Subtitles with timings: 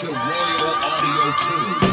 [0.00, 1.87] to Royal Audio 2.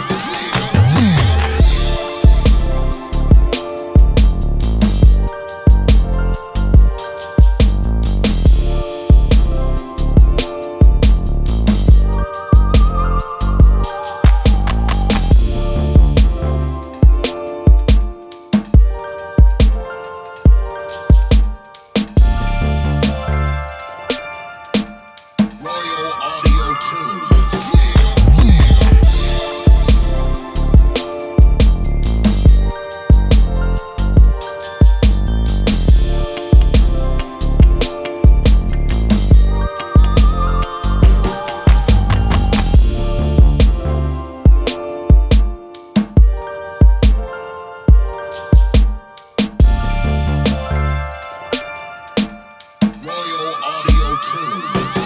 [54.21, 55.04] two.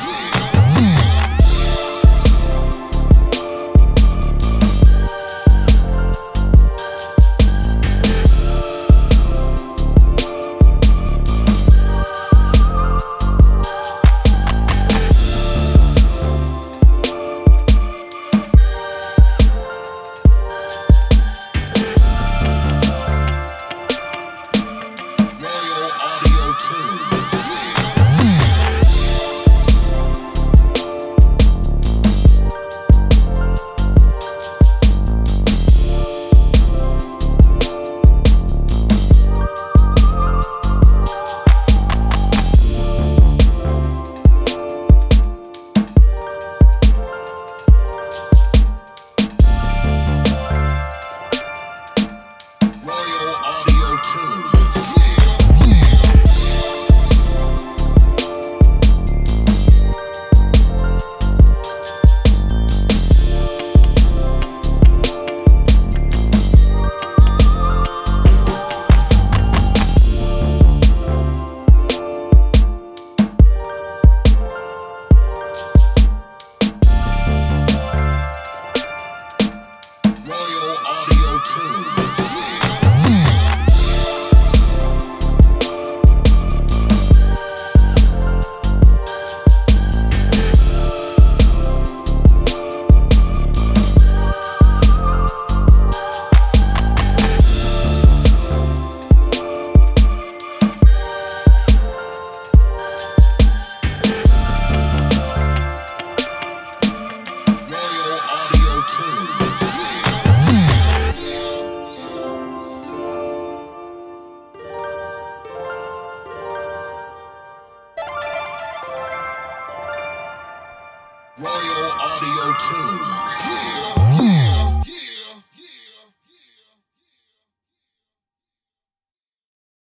[121.39, 123.48] Royal Audio Tunes.